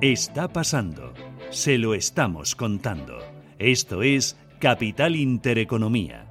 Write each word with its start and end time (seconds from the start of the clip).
Está 0.00 0.48
pasando. 0.48 1.12
Se 1.50 1.78
lo 1.78 1.94
estamos 1.94 2.54
contando. 2.54 3.18
Esto 3.58 4.02
es 4.02 4.36
Capital 4.60 5.16
Intereconomía. 5.16 6.26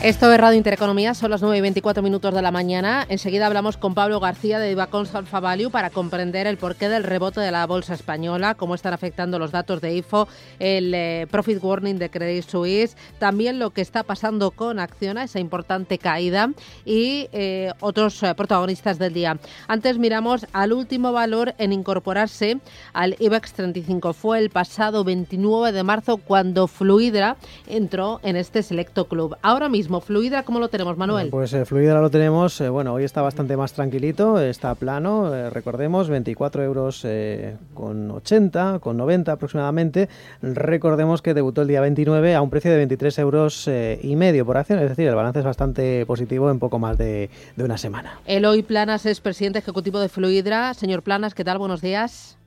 Esto 0.00 0.32
es 0.32 0.38
Radio 0.38 0.56
Intereconomía, 0.56 1.12
son 1.12 1.32
las 1.32 1.42
9 1.42 1.58
y 1.58 1.60
24 1.60 2.04
minutos 2.04 2.32
de 2.32 2.40
la 2.40 2.52
mañana. 2.52 3.04
Enseguida 3.08 3.48
hablamos 3.48 3.76
con 3.76 3.94
Pablo 3.94 4.20
García 4.20 4.60
de 4.60 4.68
Divacons 4.68 5.12
Alpha 5.12 5.40
Value 5.40 5.70
para 5.70 5.90
comprender 5.90 6.46
el 6.46 6.56
porqué 6.56 6.88
del 6.88 7.02
rebote 7.02 7.40
de 7.40 7.50
la 7.50 7.66
bolsa 7.66 7.94
española, 7.94 8.54
cómo 8.54 8.76
están 8.76 8.92
afectando 8.92 9.40
los 9.40 9.50
datos 9.50 9.80
de 9.80 9.96
IFO, 9.96 10.28
el 10.60 10.94
eh, 10.94 11.26
profit 11.28 11.58
warning 11.60 11.98
de 11.98 12.10
Credit 12.10 12.48
Suisse, 12.48 12.96
también 13.18 13.58
lo 13.58 13.70
que 13.70 13.80
está 13.80 14.04
pasando 14.04 14.52
con 14.52 14.78
Acciona, 14.78 15.24
esa 15.24 15.40
importante 15.40 15.98
caída, 15.98 16.52
y 16.84 17.28
eh, 17.32 17.72
otros 17.80 18.22
eh, 18.22 18.32
protagonistas 18.36 19.00
del 19.00 19.12
día. 19.12 19.36
Antes 19.66 19.98
miramos 19.98 20.46
al 20.52 20.74
último 20.74 21.10
valor 21.10 21.56
en 21.58 21.72
incorporarse 21.72 22.60
al 22.92 23.16
IBEX 23.18 23.52
35. 23.52 24.12
Fue 24.12 24.38
el 24.38 24.50
pasado 24.50 25.02
29 25.02 25.72
de 25.72 25.82
marzo 25.82 26.18
cuando 26.18 26.68
Fluidra 26.68 27.36
entró 27.66 28.20
en 28.22 28.36
este 28.36 28.62
selecto 28.62 29.08
club. 29.08 29.36
Ahora 29.42 29.68
mismo, 29.68 29.88
Fluidra, 30.00 30.42
¿cómo 30.42 30.58
lo 30.60 30.68
tenemos, 30.68 30.96
Manuel? 30.96 31.30
Pues 31.30 31.52
eh, 31.52 31.64
Fluidra 31.64 32.00
lo 32.00 32.10
tenemos, 32.10 32.60
eh, 32.60 32.68
bueno, 32.68 32.92
hoy 32.92 33.04
está 33.04 33.22
bastante 33.22 33.56
más 33.56 33.72
tranquilito, 33.72 34.40
está 34.40 34.74
plano, 34.74 35.34
eh, 35.34 35.50
recordemos, 35.50 36.08
24 36.08 36.62
euros 36.62 37.04
eh, 37.04 37.56
con 37.74 38.10
80, 38.10 38.78
con 38.80 38.96
90 38.96 39.32
aproximadamente. 39.32 40.08
Recordemos 40.42 41.22
que 41.22 41.34
debutó 41.34 41.62
el 41.62 41.68
día 41.68 41.80
29 41.80 42.34
a 42.34 42.42
un 42.42 42.50
precio 42.50 42.70
de 42.70 42.76
23 42.78 43.18
euros 43.18 43.68
eh, 43.68 43.98
y 44.02 44.16
medio 44.16 44.44
por 44.46 44.56
acción, 44.56 44.78
es 44.78 44.88
decir, 44.88 45.08
el 45.08 45.14
balance 45.14 45.38
es 45.40 45.44
bastante 45.44 46.04
positivo 46.06 46.50
en 46.50 46.58
poco 46.58 46.78
más 46.78 46.98
de, 46.98 47.30
de 47.56 47.64
una 47.64 47.78
semana. 47.78 48.18
Eloy 48.26 48.62
Planas 48.62 49.06
es 49.06 49.20
presidente 49.20 49.58
ejecutivo 49.58 50.00
de 50.00 50.08
Fluidra. 50.08 50.74
Señor 50.74 51.02
Planas, 51.02 51.34
¿qué 51.34 51.44
tal? 51.44 51.58
Buenos 51.58 51.80
días. 51.80 52.38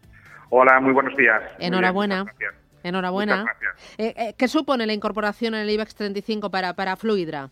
Hola, 0.50 0.80
muy 0.82 0.92
buenos 0.92 1.16
días. 1.16 1.42
Muy 1.60 1.70
bien, 1.70 2.61
Enhorabuena. 2.84 3.46
Eh, 3.98 4.14
eh, 4.18 4.36
¿Qué 4.38 4.48
supone 4.48 4.86
la 4.86 4.94
incorporación 4.94 5.54
en 5.56 5.62
el 5.62 5.70
IBEX 5.70 5.96
35 5.96 6.50
para, 6.50 6.74
para 6.74 6.96
Fluidra? 6.96 7.50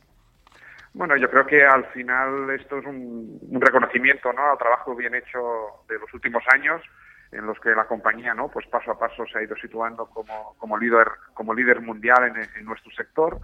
Bueno, 0.94 1.16
yo 1.17 1.30
creo 1.30 1.45
que 1.45 1.63
al 1.63 1.85
final 1.88 2.49
esto 2.49 2.80
es 2.80 2.85
un, 2.85 3.39
un 3.41 3.61
reconocimiento 3.61 4.33
¿no? 4.33 4.52
al 4.52 4.57
trabajo 4.57 4.95
bien 4.95 5.13
hecho 5.16 5.83
de 5.88 6.00
los 6.00 6.11
últimos 6.13 6.44
años 6.52 6.81
en 7.31 7.45
los 7.45 7.59
que 7.59 7.69
la 7.69 7.85
compañía 7.85 8.33
no 8.33 8.50
pues 8.50 8.66
paso 8.67 8.91
a 8.91 8.97
paso 8.97 9.23
se 9.27 9.38
ha 9.38 9.44
ido 9.44 9.55
situando 9.57 10.07
como, 10.07 10.55
como 10.57 10.77
líder 10.77 11.07
como 11.35 11.53
líder 11.53 11.80
mundial 11.81 12.23
en, 12.23 12.38
en 12.38 12.66
nuestro 12.66 12.91
sector 12.91 13.39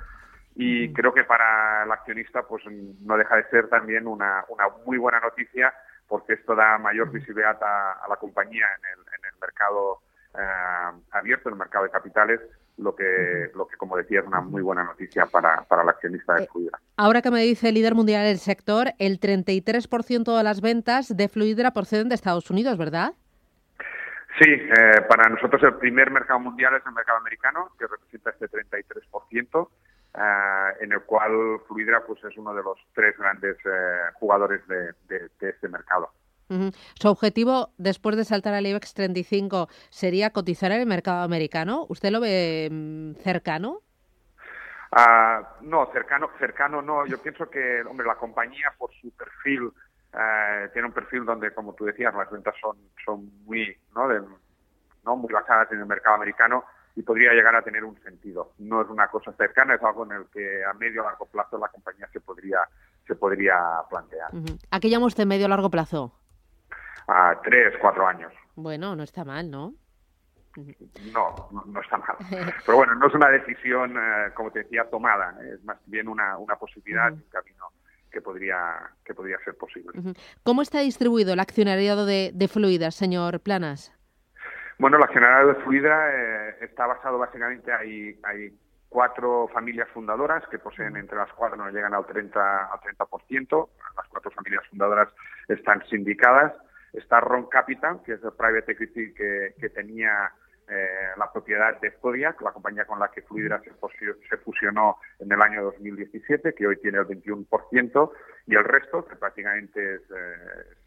y 0.55 0.91
creo 0.93 1.13
que 1.13 1.23
para 1.23 1.83
el 1.83 1.91
accionista 1.91 2.43
pues 2.43 2.63
no 2.65 3.17
deja 3.17 3.35
de 3.35 3.47
ser 3.49 3.67
también 3.67 4.07
una, 4.07 4.43
una 4.49 4.65
muy 4.85 4.97
buena 4.97 5.19
noticia 5.19 5.73
porque 6.07 6.33
esto 6.33 6.55
da 6.55 6.77
mayor 6.77 7.11
visibilidad 7.11 7.61
a, 7.61 8.03
a 8.03 8.07
la 8.07 8.15
compañía 8.15 8.65
en 8.77 8.99
el, 8.99 9.05
en 9.19 9.33
el 9.33 9.39
mercado 9.39 10.01
eh, 10.39 10.99
abierto, 11.11 11.49
en 11.49 11.53
el 11.53 11.59
mercado 11.59 11.85
de 11.85 11.91
capitales, 11.91 12.39
lo 12.77 12.93
que, 12.95 13.51
lo 13.55 13.67
que 13.67 13.77
como 13.77 13.95
decía 13.95 14.19
es 14.19 14.25
una 14.27 14.41
muy 14.41 14.61
buena 14.61 14.83
noticia 14.83 15.25
para, 15.27 15.63
para 15.63 15.83
el 15.83 15.89
accionista 15.89 16.33
de 16.35 16.43
Eh, 16.43 16.47
Fluidra. 16.51 16.79
Ahora 16.97 17.21
que 17.21 17.31
me 17.31 17.41
dice 17.41 17.69
el 17.69 17.75
líder 17.75 17.95
mundial 17.95 18.23
del 18.25 18.37
sector, 18.39 18.87
el 18.99 19.19
33% 19.19 20.37
de 20.37 20.43
las 20.43 20.59
ventas 20.61 21.15
de 21.15 21.29
Fluidra 21.29 21.71
proceden 21.71 22.09
de 22.09 22.15
Estados 22.15 22.49
Unidos, 22.49 22.77
¿verdad? 22.77 23.13
Sí, 24.41 24.49
eh, 24.51 25.01
para 25.07 25.29
nosotros 25.29 25.63
el 25.63 25.75
primer 25.75 26.11
mercado 26.11 26.39
mundial 26.41 26.75
es 26.75 26.85
el 26.85 26.91
mercado 26.91 27.19
americano, 27.19 27.69
que 27.79 27.87
representa 27.87 28.31
este 28.31 28.49
33%, 28.49 29.69
eh, 30.17 30.19
en 30.81 30.91
el 30.91 31.01
cual 31.03 31.31
Fluidra 31.67 32.03
pues, 32.05 32.21
es 32.25 32.35
uno 32.37 32.53
de 32.53 32.61
los 32.61 32.77
tres 32.93 33.17
grandes 33.17 33.55
eh, 33.65 33.99
jugadores 34.15 34.67
de, 34.67 34.91
de- 35.07 35.29
de 35.39 35.49
este 35.49 35.69
mercado. 35.69 36.09
Su 36.99 37.09
objetivo, 37.09 37.71
después 37.77 38.15
de 38.15 38.25
saltar 38.25 38.53
al 38.53 38.67
IBEX 38.67 38.93
35, 38.93 39.67
sería 39.89 40.29
cotizar 40.31 40.71
en 40.71 40.81
el 40.81 40.85
mercado 40.87 41.23
americano. 41.23 41.85
¿Usted 41.89 42.11
lo 42.11 42.19
ve 42.19 42.69
mm, 42.71 43.15
cercano? 43.21 43.81
Ah, 44.91 45.55
no, 45.61 45.89
cercano, 45.91 46.29
cercano 46.39 46.81
no. 46.81 47.05
Yo 47.07 47.17
pienso 47.21 47.49
que, 47.49 47.81
hombre, 47.89 48.05
la 48.07 48.15
compañía 48.15 48.73
por 48.77 48.91
su 49.01 49.11
perfil 49.11 49.71
eh, 50.13 50.69
tiene 50.71 50.87
un 50.87 50.93
perfil 50.93 51.25
donde, 51.25 51.53
como 51.53 51.73
tú 51.73 51.85
decías, 51.85 52.13
las 52.13 52.29
ventas 52.31 52.55
son, 52.61 52.77
son 53.03 53.29
muy, 53.43 53.75
¿no? 53.95 54.07
De- 54.07 54.21
¿no? 55.03 55.15
muy 55.15 55.31
basadas 55.31 55.71
en 55.71 55.79
el 55.79 55.85
mercado 55.85 56.15
americano 56.15 56.63
y 56.95 57.01
podría 57.03 57.33
llegar 57.33 57.55
a 57.55 57.61
tener 57.61 57.83
un 57.83 58.01
sentido. 58.01 58.53
No 58.59 58.81
es 58.81 58.87
una 58.89 59.07
cosa 59.09 59.33
cercana, 59.33 59.75
es 59.75 59.83
algo 59.83 60.05
en 60.05 60.13
el 60.13 60.25
que 60.33 60.63
a 60.63 60.73
medio 60.73 61.01
o 61.01 61.05
largo 61.05 61.25
plazo 61.25 61.57
la 61.57 61.67
compañía 61.67 62.07
se 62.13 62.21
podría, 62.21 62.59
se 63.05 63.15
podría 63.15 63.55
plantear. 63.89 64.31
¿A 64.71 64.79
qué 64.79 64.89
llama 64.89 65.05
usted 65.07 65.25
medio 65.25 65.45
o 65.45 65.49
largo 65.49 65.69
plazo? 65.69 66.13
A 67.07 67.39
tres, 67.43 67.73
cuatro 67.79 68.07
años. 68.07 68.33
Bueno, 68.55 68.95
no 68.95 69.03
está 69.03 69.23
mal, 69.23 69.49
¿no? 69.49 69.73
No, 71.13 71.49
no, 71.51 71.63
no 71.65 71.81
está 71.81 71.97
mal. 71.97 72.15
Pero 72.65 72.77
bueno, 72.77 72.95
no 72.95 73.07
es 73.07 73.13
una 73.13 73.29
decisión, 73.29 73.97
eh, 73.97 74.31
como 74.33 74.51
te 74.51 74.59
decía, 74.59 74.89
tomada. 74.89 75.37
Es 75.53 75.63
más 75.63 75.77
bien 75.85 76.07
una, 76.07 76.37
una 76.37 76.55
posibilidad, 76.55 77.11
un 77.11 77.23
camino 77.29 77.65
que 78.09 78.21
podría, 78.21 78.91
que 79.03 79.13
podría 79.13 79.37
ser 79.43 79.57
posible. 79.57 79.91
¿Cómo 80.43 80.61
está 80.61 80.79
distribuido 80.79 81.33
el 81.33 81.39
accionariado 81.41 82.05
de, 82.05 82.31
de 82.33 82.47
Fluidra, 82.47 82.91
señor 82.91 83.41
Planas? 83.41 83.91
Bueno, 84.79 84.97
el 84.97 85.03
accionariado 85.03 85.49
de 85.49 85.55
Fluidra 85.55 86.09
eh, 86.13 86.55
está 86.61 86.87
basado 86.87 87.17
básicamente, 87.17 87.73
hay, 87.73 88.17
hay 88.23 88.57
cuatro 88.95 89.49
familias 89.53 89.89
fundadoras 89.89 90.47
que 90.47 90.57
poseen 90.57 90.95
entre 90.95 91.17
las 91.17 91.31
cuatro 91.33 91.57
no 91.57 91.69
llegan 91.69 91.93
al 91.93 92.05
30, 92.05 92.71
al 92.71 92.79
30%. 92.79 93.69
Las 93.97 94.07
cuatro 94.07 94.31
familias 94.31 94.63
fundadoras 94.69 95.09
están 95.49 95.85
sindicadas. 95.89 96.53
Está 96.97 97.19
Ron 97.19 97.47
Capital, 97.47 98.01
que 98.03 98.13
es 98.13 98.23
el 98.23 98.31
private 98.33 98.71
equity 98.71 99.13
que, 99.13 99.55
que 99.59 99.69
tenía 99.69 100.31
eh, 100.67 100.87
la 101.17 101.31
propiedad 101.31 101.79
de 101.79 101.91
Zodiac, 102.01 102.41
la 102.41 102.51
compañía 102.51 102.85
con 102.85 102.99
la 102.99 103.11
que 103.11 103.21
Fluidra 103.21 103.61
se, 103.63 103.71
fusio- 103.73 104.15
se 104.29 104.37
fusionó 104.37 104.97
en 105.19 105.31
el 105.31 105.41
año 105.41 105.63
2017, 105.63 106.53
que 106.55 106.65
hoy 106.67 106.77
tiene 106.81 106.97
el 106.99 107.05
21%, 107.05 108.11
y 108.47 108.55
el 108.55 108.63
resto, 108.63 109.05
que 109.05 109.15
prácticamente 109.15 109.95
es, 109.95 110.01
eh, 110.01 110.35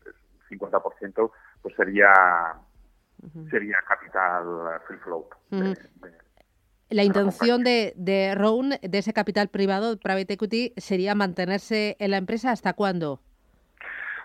es- 0.06 0.14
es 0.14 0.14
50%, 0.48 1.30
pues 1.62 1.74
sería 1.76 2.12
sería 3.50 3.78
capital 3.86 4.80
free 4.86 4.98
float. 4.98 5.26
de- 5.50 5.74
La 6.90 7.02
intención 7.04 7.62
de, 7.64 7.92
de 7.96 8.34
Rowan, 8.34 8.70
de 8.80 8.98
ese 8.98 9.12
capital 9.12 9.48
privado, 9.48 9.98
private 9.98 10.32
equity, 10.34 10.72
sería 10.76 11.14
mantenerse 11.14 11.96
en 11.98 12.12
la 12.12 12.16
empresa 12.16 12.50
hasta 12.50 12.72
cuándo? 12.72 13.20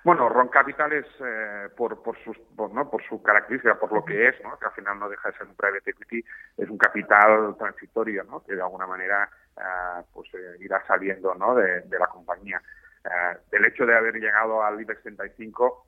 Bueno, 0.03 0.27
Ron 0.27 0.49
Capital 0.49 0.91
es 0.91 1.05
eh, 1.25 1.69
por, 1.77 2.03
por, 2.03 2.17
sus, 2.23 2.37
por, 2.57 2.73
¿no? 2.73 2.89
por 2.89 3.01
su 3.03 3.23
característica, 3.23 3.79
por 3.79 3.93
lo 3.93 4.03
que 4.03 4.27
es, 4.27 4.35
¿no? 4.43 4.59
que 4.59 4.65
al 4.65 4.73
final 4.73 4.99
no 4.99 5.07
deja 5.07 5.29
de 5.29 5.37
ser 5.37 5.47
un 5.47 5.55
private 5.55 5.91
equity, 5.91 6.25
es 6.57 6.69
un 6.69 6.77
capital 6.77 7.55
transitorio, 7.57 8.25
¿no? 8.25 8.43
que 8.43 8.53
de 8.53 8.61
alguna 8.61 8.85
manera 8.85 9.29
eh, 9.55 10.03
pues 10.11 10.27
eh, 10.33 10.57
irá 10.59 10.85
saliendo 10.85 11.33
de, 11.55 11.97
la 11.97 12.07
compañía. 12.07 12.61
Eh, 13.05 13.37
el 13.51 13.65
hecho 13.65 13.85
de 13.85 13.95
haber 13.95 14.15
llegado 14.15 14.61
al 14.61 14.81
IBEX 14.81 15.03
35, 15.03 15.87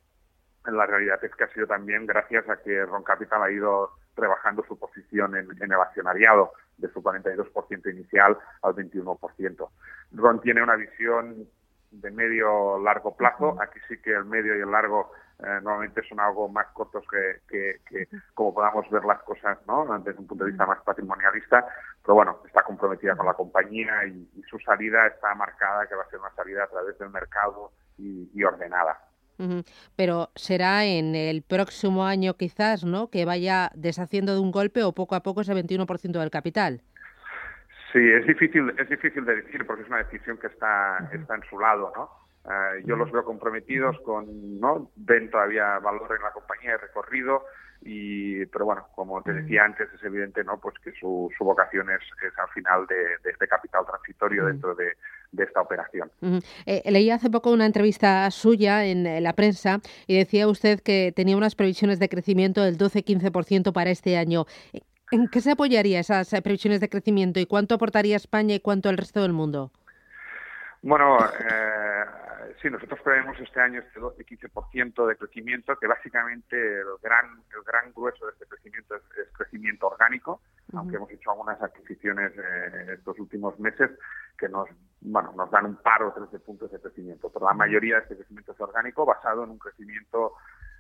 la 0.68 0.86
realidad 0.86 1.22
es 1.22 1.36
que 1.36 1.44
ha 1.44 1.54
sido 1.54 1.68
también 1.68 2.06
gracias 2.06 2.48
a 2.50 2.62
que 2.62 2.86
Ron 2.86 3.04
Capital 3.04 3.44
ha 3.44 3.52
ido 3.52 3.92
rebajando 4.16 4.64
su 4.66 4.80
posición 4.80 5.36
en, 5.36 5.50
en 5.62 5.72
el 5.74 5.82
accionariado 5.82 6.54
de 6.78 6.88
su 6.88 7.04
42% 7.04 7.92
inicial 7.92 8.38
al 8.62 8.76
21%. 8.76 9.70
Ron 10.14 10.40
tiene 10.40 10.64
una 10.64 10.78
visión 10.78 11.50
de 12.02 12.12
medio 12.12 12.80
largo 12.80 13.16
plazo. 13.16 13.58
Aquí 13.62 13.80
sí 13.88 13.98
que 14.02 14.12
el 14.12 14.26
medio 14.26 14.58
y 14.58 14.62
el 14.62 14.72
largo 14.72 15.12
eh, 15.40 15.60
normalmente 15.62 16.02
son 16.08 16.20
algo 16.20 16.48
más 16.48 16.68
cortos 16.68 17.04
que, 17.10 17.42
que, 17.48 17.82
que 17.88 18.08
como 18.34 18.54
podamos 18.54 18.90
ver 18.90 19.04
las 19.04 19.22
cosas 19.24 19.58
¿no? 19.68 19.86
desde 20.00 20.20
un 20.20 20.28
punto 20.28 20.46
de 20.46 20.52
vista 20.52 20.66
más 20.66 20.82
patrimonialista. 20.84 21.66
Pero 22.02 22.16
bueno, 22.16 22.40
está 22.46 22.64
comprometida 22.64 23.16
con 23.16 23.26
la 23.26 23.34
compañía 23.34 24.06
y, 24.06 24.30
y 24.36 24.44
su 24.44 24.60
salida 24.60 25.08
está 25.08 25.34
marcada 25.36 25.88
que 25.88 25.96
va 25.96 26.04
a 26.04 26.10
ser 26.10 26.20
una 26.20 26.34
salida 26.36 26.64
a 26.64 26.68
través 26.68 26.98
del 27.00 27.10
mercado 27.10 27.72
y, 27.98 28.30
y 28.34 28.44
ordenada. 28.44 29.00
Pero 29.96 30.32
será 30.36 30.86
en 30.86 31.14
el 31.14 31.42
próximo 31.42 32.06
año 32.06 32.36
quizás, 32.36 32.86
¿no? 32.86 33.10
Que 33.10 33.26
vaya 33.26 33.70
deshaciendo 33.76 34.34
de 34.34 34.40
un 34.40 34.52
golpe 34.52 34.84
o 34.84 34.94
poco 34.94 35.16
a 35.16 35.24
poco 35.24 35.42
ese 35.42 35.54
21% 35.54 36.20
del 36.20 36.30
capital. 36.30 36.82
Sí, 37.96 38.02
es 38.02 38.28
difícil, 38.28 38.74
es 38.78 38.90
difícil 38.90 39.24
de 39.24 39.38
decir 39.38 39.66
porque 39.66 39.84
es 39.84 39.88
una 39.88 40.04
decisión 40.04 40.38
que 40.38 40.48
está, 40.48 41.10
está 41.14 41.36
en 41.36 41.44
su 41.50 41.58
lado, 41.58 41.94
¿no? 41.96 42.10
Eh, 42.44 42.84
yo 42.86 42.98
los 42.98 43.10
veo 43.10 43.24
comprometidos 43.24 43.98
con, 44.02 44.60
¿no? 44.60 44.92
Ven 44.98 45.32
todavía 45.32 45.80
valor 45.80 46.14
en 46.14 46.22
la 46.22 46.32
compañía 46.32 46.72
de 46.72 46.80
recorrido 46.80 47.46
y, 47.84 48.46
pero 48.48 48.66
bueno, 48.66 48.88
como 48.96 49.22
te 49.22 49.32
decía 49.32 49.64
antes, 49.64 49.88
es 49.94 50.04
evidente, 50.04 50.44
¿no? 50.44 50.60
Pues 50.60 50.76
que 50.84 50.92
su, 51.00 51.32
su 51.38 51.46
vocación 51.46 51.90
es, 51.90 52.02
es 52.22 52.38
al 52.38 52.50
final 52.50 52.86
de, 52.86 53.30
este 53.32 53.48
capital 53.48 53.86
transitorio 53.86 54.48
dentro 54.48 54.76
de, 54.76 54.98
de 55.32 55.44
esta 55.46 55.62
operación. 55.62 56.12
Eh, 56.66 56.82
leí 56.92 57.10
hace 57.12 57.30
poco 57.30 57.50
una 57.50 57.66
entrevista 57.66 58.30
suya 58.30 58.84
en 58.84 59.24
la 59.24 59.32
prensa 59.32 59.80
y 60.06 60.18
decía 60.18 60.50
usted 60.50 60.82
que 60.82 61.14
tenía 61.16 61.38
unas 61.38 61.56
previsiones 61.56 62.00
de 62.00 62.10
crecimiento 62.10 62.62
del 62.62 62.78
12-15% 62.78 63.72
para 63.72 63.90
este 63.90 64.18
año. 64.18 64.46
¿En 65.12 65.28
qué 65.28 65.42
se 65.42 65.52
apoyaría 65.52 66.00
esas 66.00 66.34
eh, 66.34 66.42
previsiones 66.42 66.82
de 66.82 66.90
crecimiento 66.90 67.40
y 67.40 67.46
cuánto 67.46 67.76
aportaría 67.76 68.16
España 68.16 68.56
y 68.56 68.60
cuánto 68.60 68.90
el 68.90 68.98
resto 68.98 69.22
del 69.22 69.34
mundo? 69.34 69.72
Bueno, 70.82 71.18
eh, 71.20 72.06
sí, 72.62 72.70
nosotros 72.70 73.00
prevemos 73.04 73.40
este 73.40 73.60
año 73.60 73.80
este 73.80 74.00
12-15% 74.00 75.08
de 75.08 75.16
crecimiento, 75.16 75.76
que 75.78 75.88
básicamente 75.88 76.56
el 76.56 76.86
gran, 77.02 77.26
el 77.56 77.64
gran 77.64 77.92
grueso 77.94 78.26
de 78.26 78.34
este 78.34 78.46
crecimiento 78.46 78.96
es, 78.96 79.02
crecimiento 79.34 79.88
orgánico, 79.88 80.42
aunque 80.74 80.96
hemos 80.96 81.12
hecho 81.12 81.32
algunas 81.32 81.62
adquisiciones 81.62 82.34
en 82.38 82.90
estos 82.92 83.20
últimos 83.20 83.60
meses 83.60 83.92
que 84.38 84.48
nos, 84.48 84.70
bueno, 85.02 85.34
nos 85.36 85.50
dan 85.52 85.66
un 85.66 85.76
par 85.78 86.04
o 86.04 86.14
tres 86.14 86.32
de 86.32 86.40
puntos 86.40 86.72
de 86.72 86.80
crecimiento. 86.80 87.30
Pero 87.30 87.46
la 87.46 87.54
mayoría 87.54 87.96
de 87.96 88.02
este 88.02 88.16
crecimiento 88.18 88.54
es 88.54 88.62
orgánico, 88.62 89.06
basado 89.06 89.44
en 89.44 89.52
un 89.52 89.60
crecimiento 89.60 90.34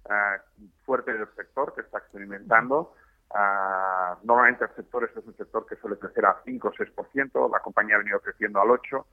eh, 0.09 0.63
fuerte 0.83 1.13
del 1.13 1.27
sector 1.35 1.73
que 1.73 1.81
está 1.81 1.99
experimentando 1.99 2.93
Uh, 3.33 3.84
normalmente 4.25 4.65
el 4.65 4.75
sector 4.75 5.03
es 5.03 5.25
un 5.25 5.35
sector 5.37 5.65
que 5.65 5.75
suele 5.75 5.97
crecer 5.97 6.25
a 6.25 6.41
5 6.43 6.67
o 6.67 6.73
6%, 6.73 7.51
la 7.51 7.59
compañía 7.59 7.95
ha 7.95 7.99
venido 7.99 8.19
creciendo 8.19 8.59
al 8.59 8.69
8%, 8.69 9.05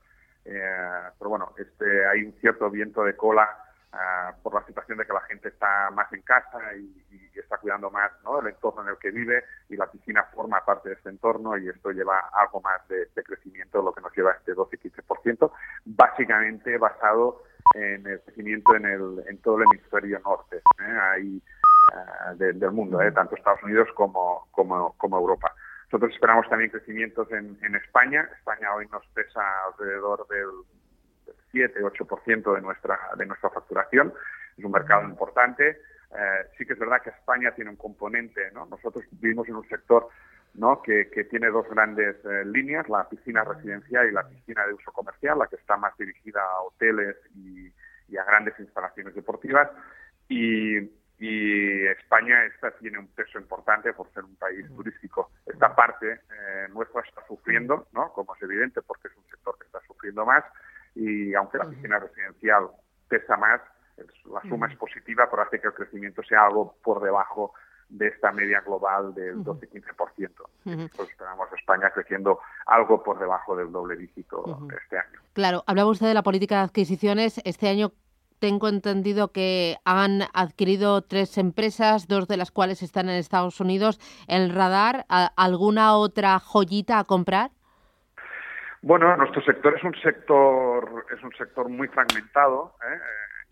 eh, 0.45 1.09
pero 1.17 1.29
bueno, 1.29 1.53
este, 1.57 2.05
hay 2.07 2.23
un 2.23 2.33
cierto 2.33 2.69
viento 2.69 3.03
de 3.03 3.15
cola 3.15 3.47
uh, 3.93 4.41
por 4.41 4.53
la 4.53 4.65
situación 4.65 4.97
de 4.97 5.05
que 5.05 5.13
la 5.13 5.21
gente 5.21 5.47
está 5.49 5.89
más 5.91 6.11
en 6.11 6.21
casa 6.21 6.59
y, 6.75 6.91
está 7.33 7.57
cuidando 7.57 7.89
más 7.89 8.11
el 8.41 8.47
entorno 8.47 8.83
en 8.83 8.89
el 8.89 8.97
que 8.97 9.11
vive 9.11 9.43
y 9.67 9.75
la 9.75 9.91
piscina 9.91 10.23
forma 10.33 10.63
parte 10.63 10.89
de 10.89 10.95
este 10.95 11.09
entorno 11.09 11.57
y 11.57 11.67
esto 11.67 11.91
lleva 11.91 12.29
algo 12.31 12.61
más 12.61 12.87
de, 12.87 13.07
crecimiento, 13.23 13.81
lo 13.81 13.91
que 13.91 14.01
nos 14.01 14.15
lleva 14.15 14.31
a 14.31 14.35
este 14.35 14.55
12-15%, 14.55 15.51
básicamente 15.85 16.77
basado 16.77 17.43
en 17.75 18.05
el 18.07 18.21
crecimiento 18.21 18.75
en, 18.75 18.85
el, 18.85 19.23
en 19.27 19.37
todo 19.39 19.57
el 19.57 19.65
hemisferio 19.71 20.19
norte. 20.19 20.57
¿eh? 20.79 21.41
Eh, 21.93 22.53
del 22.53 22.71
mundo, 22.71 23.01
eh, 23.01 23.11
tanto 23.11 23.35
Estados 23.35 23.61
Unidos 23.63 23.87
como, 23.95 24.47
como, 24.51 24.93
como, 24.97 25.17
Europa. 25.17 25.53
Nosotros 25.85 26.11
esperamos 26.13 26.49
también 26.49 26.71
crecimientos 26.71 27.31
en, 27.31 27.57
en 27.61 27.75
España. 27.75 28.27
España 28.35 28.73
hoy 28.73 28.87
nos 28.91 29.05
pesa 29.07 29.41
alrededor 29.67 30.25
del 30.27 30.49
7-8% 31.53 32.55
de 32.55 32.61
nuestra, 32.61 32.99
de 33.15 33.25
nuestra 33.27 33.51
facturación. 33.51 34.11
Es 34.57 34.65
un 34.65 34.71
mercado 34.71 35.03
importante. 35.03 35.69
Eh, 35.69 36.47
sí 36.57 36.65
que 36.65 36.73
es 36.73 36.79
verdad 36.79 37.01
que 37.01 37.11
España 37.11 37.51
tiene 37.51 37.69
un 37.69 37.77
componente, 37.77 38.49
¿no? 38.53 38.65
Nosotros 38.65 39.05
vivimos 39.11 39.47
en 39.47 39.55
un 39.55 39.67
sector 39.67 40.09
¿no? 40.55 40.81
que, 40.81 41.09
que 41.09 41.25
tiene 41.25 41.49
dos 41.49 41.67
grandes 41.69 42.15
líneas, 42.45 42.87
la 42.89 43.07
piscina 43.09 43.43
residencial 43.43 44.07
y 44.07 44.11
la 44.11 44.27
piscina 44.27 44.65
de 44.65 44.73
uso 44.73 44.91
comercial, 44.91 45.39
la 45.39 45.47
que 45.47 45.55
está 45.55 45.77
más 45.77 45.95
dirigida 45.97 46.41
a 46.41 46.61
hoteles 46.61 47.17
y, 47.35 47.71
y 48.07 48.17
a 48.17 48.23
grandes 48.23 48.59
instalaciones 48.59 49.15
deportivas. 49.15 49.69
Y, 50.27 50.89
y 51.23 51.87
España 51.87 52.43
esta 52.43 52.71
tiene 52.71 52.99
un 52.99 53.07
peso 53.07 53.39
importante 53.39 53.93
por 53.93 54.11
ser 54.11 54.25
un 54.25 54.35
país 54.35 54.67
turístico. 54.75 55.31
Esta 55.45 55.73
parte 55.73 56.11
eh, 56.11 56.67
nuestra 56.73 56.99
está 56.99 57.25
sufriendo, 57.25 57.87
¿no? 57.93 58.11
como 58.11 58.35
es 58.35 58.41
evidente, 58.41 58.81
porque 58.81 59.07
es 59.07 59.15
un 59.15 59.23
sector 59.29 59.57
que 59.57 59.65
está 59.65 59.79
sufriendo 59.87 60.25
más 60.25 60.43
y 60.95 61.33
aunque 61.33 61.59
la 61.59 61.69
piscina 61.69 61.97
residencial 61.97 62.67
pesa 63.07 63.37
más, 63.37 63.61
la 64.25 64.41
suma 64.49 64.67
es 64.67 64.77
positiva, 64.77 65.29
pero 65.29 65.43
hace 65.43 65.61
que 65.61 65.67
el 65.67 65.73
crecimiento 65.73 66.21
sea 66.23 66.45
algo 66.45 66.75
por 66.83 67.01
debajo 67.01 67.53
de 67.87 68.07
esta 68.07 68.33
media 68.33 68.59
global 68.59 69.13
del 69.13 69.37
12-15%. 69.45 70.89
Pues 70.93 71.09
esperamos 71.09 71.47
España 71.53 71.89
creciendo 71.91 72.39
algo 72.65 73.01
por 73.01 73.17
debajo 73.17 73.55
del 73.55 73.71
doble 73.71 73.95
dígito 73.95 74.67
este 74.83 74.97
año. 74.97 75.21
Claro, 75.31 75.63
hablaba 75.67 75.89
usted 75.89 76.07
de 76.07 76.15
la 76.15 76.23
política 76.23 76.57
de 76.57 76.63
adquisiciones. 76.63 77.39
Este 77.45 77.69
año 77.69 77.93
tengo 78.43 78.67
entendido 78.67 79.31
que 79.31 79.77
han 79.85 80.23
adquirido 80.33 81.01
tres 81.01 81.37
empresas, 81.37 82.09
dos 82.09 82.27
de 82.27 82.35
las 82.35 82.51
cuales 82.51 82.83
están 82.83 83.07
en 83.07 83.15
Estados 83.15 83.61
Unidos. 83.61 84.01
¿El 84.27 84.53
radar, 84.53 85.05
alguna 85.37 85.95
otra 85.95 86.39
joyita 86.39 86.99
a 86.99 87.05
comprar? 87.05 87.51
Bueno, 88.81 89.15
nuestro 89.15 89.41
sector 89.43 89.77
es 89.77 89.83
un 89.85 89.95
sector 89.95 91.05
es 91.15 91.23
un 91.23 91.31
sector 91.37 91.69
muy 91.69 91.87
fragmentado 91.87 92.75
¿eh? 92.83 92.99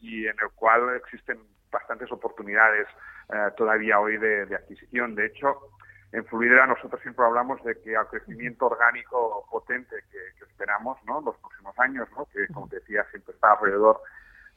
y 0.02 0.26
en 0.26 0.36
el 0.42 0.50
cual 0.56 0.94
existen 0.98 1.40
bastantes 1.72 2.12
oportunidades 2.12 2.86
eh, 3.30 3.48
todavía 3.56 3.98
hoy 3.98 4.18
de, 4.18 4.42
adquisición. 4.54 5.16
De 5.16 5.28
hecho, 5.28 5.70
en 6.12 6.26
Fluidera 6.26 6.68
nosotros 6.68 7.02
siempre 7.02 7.24
hablamos 7.24 7.64
de 7.64 7.82
que 7.82 7.96
al 7.96 8.10
crecimiento 8.10 8.66
orgánico 8.66 9.48
potente 9.50 9.96
que, 10.12 10.44
esperamos, 10.44 10.98
¿no? 11.06 11.22
Los 11.22 11.38
próximos 11.38 11.80
años, 11.80 12.10
¿no? 12.18 12.28
Que 12.34 12.46
como 12.54 12.68
decía 12.68 13.06
siempre 13.10 13.34
está 13.34 13.54
alrededor 13.54 14.02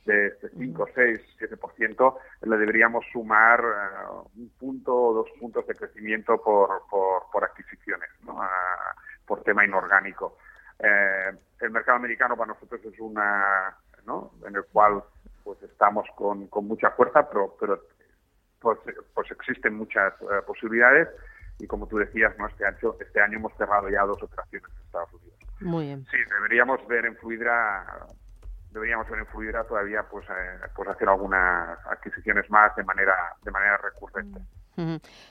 de 0.05 0.27
este 0.29 0.51
5, 0.51 0.89
6, 0.95 1.21
7%, 1.39 2.19
le 2.43 2.57
deberíamos 2.57 3.05
sumar 3.13 3.61
eh, 3.61 4.29
un 4.37 4.51
punto 4.59 4.95
o 4.95 5.15
dos 5.15 5.29
puntos 5.41 5.67
de 5.67 5.75
crecimiento 5.75 6.41
por, 6.43 6.83
por, 6.91 7.45
adquisiciones, 7.45 8.11
por 9.27 9.43
tema 9.43 9.65
inorgánico. 9.65 10.39
Eh, 10.79 11.33
el 11.61 11.71
mercado 11.71 11.97
americano 11.97 12.37
para 12.37 12.53
nosotros 12.53 12.81
es 12.85 12.99
una, 13.01 13.77
¿no? 14.07 14.33
en 14.47 14.57
el 14.57 14.65
cual 14.65 15.03
pues 15.43 15.63
estamos 15.63 16.07
con, 16.17 16.47
con 16.49 16.67
mucha 16.67 16.91
fuerza, 16.91 17.29
pero, 17.29 17.57
pero 17.59 17.83
pues, 18.61 18.79
pues 19.15 19.31
existen 19.31 19.75
muchas 19.75 20.13
eh, 20.23 20.43
posibilidades 20.47 21.09
y 21.59 21.67
como 21.67 21.87
tú 21.87 21.99
decías, 21.99 22.37
¿no? 22.39 22.49
este, 22.49 22.67
año, 22.67 22.95
este 23.01 23.21
año 23.21 23.39
hemos 23.39 23.55
cerrado 23.57 23.89
ya 23.89 24.03
dos 24.03 24.23
operaciones 24.23 24.69
en 24.69 24.85
Estados 24.87 25.13
Unidos. 25.13 25.39
Muy 25.61 25.87
bien. 25.87 26.05
Sí, 26.11 26.17
deberíamos 26.31 26.87
ver 26.89 27.07
en 27.07 27.17
Fluidra 27.17 28.07
deberíamos 28.75 29.09
ver 29.09 29.21
en 29.21 29.27
Fluidra 29.27 29.65
todavía 29.65 30.03
pues, 30.11 30.29
eh, 30.29 30.67
pues 30.75 30.89
hacer 30.89 31.09
algunas 31.09 31.79
adquisiciones 31.87 32.51
más 32.51 32.75
de 32.77 32.83
manera, 32.83 33.15
de 33.43 33.51
manera 33.51 33.79
recurrente. 33.79 34.41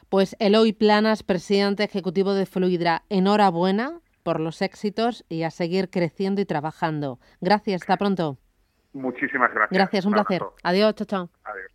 Pues 0.09 0.37
Eloy 0.39 0.71
Planas, 0.71 1.21
presidente 1.21 1.83
ejecutivo 1.83 2.33
de 2.33 2.45
Fluidra, 2.45 3.03
enhorabuena 3.09 3.99
por 4.23 4.39
los 4.39 4.61
éxitos 4.61 5.25
y 5.27 5.43
a 5.43 5.51
seguir 5.51 5.89
creciendo 5.89 6.39
y 6.39 6.45
trabajando. 6.45 7.19
Gracias, 7.41 7.81
hasta 7.81 7.97
pronto. 7.97 8.37
Muchísimas 8.93 9.53
gracias. 9.53 9.77
Gracias, 9.77 10.05
un 10.05 10.13
placer. 10.13 10.41
Adiós, 10.63 10.95
chao, 10.95 11.05
chao. 11.05 11.29
Adiós. 11.43 11.69